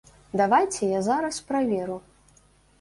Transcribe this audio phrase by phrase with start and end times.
[0.41, 2.01] Давайце я зараз праверу.